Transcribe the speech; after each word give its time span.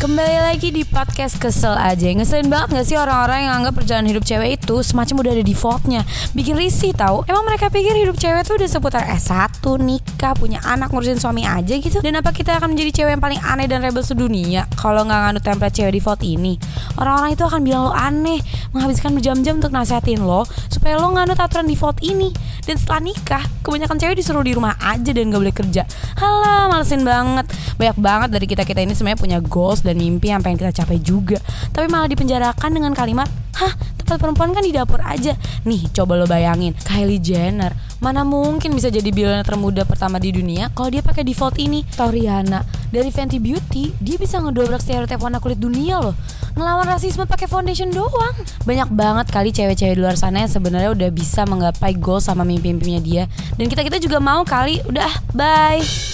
Kembali 0.00 0.40
lagi 0.40 0.72
di 0.72 0.80
podcast 0.88 1.36
kesel 1.36 1.76
aja. 1.76 2.08
Ngeselin 2.08 2.48
banget 2.48 2.72
gak 2.72 2.86
sih 2.88 2.96
orang-orang 2.96 3.44
yang 3.44 3.60
anggap 3.60 3.84
perjalanan 3.84 4.08
hidup 4.08 4.24
cewek 4.24 4.56
itu 4.56 4.80
Semacam 4.80 5.20
udah 5.20 5.32
ada 5.36 5.44
defaultnya? 5.44 6.08
Bikin 6.32 6.56
risih 6.56 6.96
tahu. 6.96 7.20
Emang 7.28 7.44
mereka 7.44 7.68
pikir 7.68 7.92
hidup 7.92 8.16
cewek 8.16 8.48
tuh 8.48 8.56
udah 8.56 8.64
seputar 8.64 9.04
S1, 9.04 9.60
nikah, 9.76 10.32
punya 10.32 10.56
anak, 10.64 10.88
ngurusin 10.88 11.20
suami 11.20 11.44
aja 11.44 11.76
gitu? 11.76 12.00
Dan 12.00 12.16
apa 12.16 12.32
kita 12.32 12.56
akan 12.56 12.72
menjadi 12.72 13.04
cewek 13.04 13.12
yang 13.12 13.20
paling 13.20 13.44
aneh 13.44 13.68
dan 13.68 13.84
rebel 13.84 14.00
sedunia 14.00 14.64
Kalau 14.72 15.04
nggak 15.04 15.20
nganut 15.20 15.44
template 15.44 15.76
cewek 15.76 15.92
default 16.00 16.24
ini 16.24 16.56
Orang-orang 16.98 17.36
itu 17.36 17.44
akan 17.46 17.60
bilang 17.62 17.82
lo 17.90 17.92
aneh 17.94 18.40
Menghabiskan 18.74 19.14
berjam-jam 19.14 19.58
untuk 19.58 19.70
nasihatin 19.70 20.22
lo 20.22 20.46
Supaya 20.70 20.96
lo 20.96 21.12
nganut 21.12 21.36
aturan 21.36 21.68
default 21.68 22.00
ini. 22.00 22.32
Dan 22.64 22.76
setelah 22.78 23.02
nikah, 23.02 23.42
kebanyakan 23.66 23.96
cewek 23.98 24.16
disuruh 24.20 24.44
di 24.44 24.54
rumah 24.54 24.78
aja 24.78 25.10
dan 25.10 25.32
gak 25.32 25.40
boleh 25.42 25.56
kerja. 25.56 25.82
Halah, 26.16 26.70
malesin 26.70 27.02
banget. 27.02 27.50
Banyak 27.76 27.98
banget 27.98 28.28
dari 28.30 28.46
kita-kita 28.46 28.80
ini 28.84 28.94
sebenarnya 28.94 29.20
punya 29.20 29.38
goals 29.42 29.82
dan 29.82 29.98
mimpi 29.98 30.30
yang 30.30 30.40
pengen 30.44 30.62
kita 30.62 30.84
capai 30.84 31.02
juga. 31.02 31.40
Tapi 31.74 31.90
malah 31.90 32.06
dipenjarakan 32.06 32.70
dengan 32.70 32.92
kalimat 32.94 33.26
Hah, 33.60 33.76
tempat 34.00 34.16
perempuan 34.16 34.56
kan 34.56 34.64
di 34.64 34.72
dapur 34.72 35.04
aja. 35.04 35.36
Nih, 35.68 35.92
coba 35.92 36.16
lo 36.16 36.24
bayangin 36.24 36.72
Kylie 36.72 37.20
Jenner. 37.20 37.76
Mana 38.00 38.24
mungkin 38.24 38.72
bisa 38.72 38.88
jadi 38.88 39.12
billionaire 39.12 39.44
termuda 39.44 39.84
pertama 39.84 40.16
di 40.16 40.32
dunia 40.32 40.72
Kalau 40.72 40.88
dia 40.88 41.04
pakai 41.04 41.20
default 41.20 41.60
ini? 41.60 41.84
Atau 41.84 42.08
Rihanna 42.08 42.79
Dari 42.90 43.10
Fenty 43.14 43.38
Beauty 43.38 43.94
Dia 44.02 44.18
bisa 44.18 44.42
ngedobrak 44.42 44.82
stereotip 44.82 45.22
warna 45.22 45.38
kulit 45.38 45.62
dunia 45.62 46.02
loh. 46.02 46.14
Ngelawan 46.58 46.90
rasisme 46.90 47.24
pakai 47.24 47.46
foundation 47.46 47.88
doang. 47.94 48.34
Banyak 48.66 48.90
banget 48.90 49.26
kali 49.30 49.54
cewek-cewek 49.54 49.94
di 49.94 50.00
luar 50.02 50.18
sana 50.18 50.42
yang 50.42 50.50
sebenarnya 50.50 50.90
udah 50.90 51.10
bisa 51.14 51.46
menggapai 51.46 51.94
goal 51.94 52.18
sama 52.18 52.42
mimpi-mimpinya 52.42 53.00
dia. 53.00 53.24
Dan 53.54 53.70
kita-kita 53.70 54.02
juga 54.02 54.18
mau 54.18 54.42
kali. 54.42 54.82
Udah, 54.90 55.10
bye 55.30 56.09